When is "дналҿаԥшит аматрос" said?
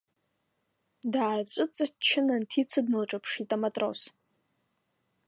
2.85-4.01